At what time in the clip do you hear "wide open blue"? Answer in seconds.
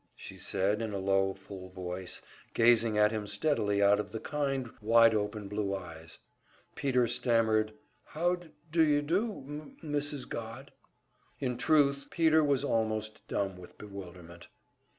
4.81-5.75